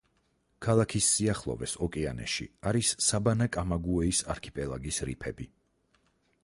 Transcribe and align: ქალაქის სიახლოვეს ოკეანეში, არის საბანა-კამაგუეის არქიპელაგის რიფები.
ქალაქის 0.65 1.09
სიახლოვეს 1.17 1.75
ოკეანეში, 1.87 2.47
არის 2.71 2.95
საბანა-კამაგუეის 3.09 4.23
არქიპელაგის 4.37 5.01
რიფები. 5.11 5.51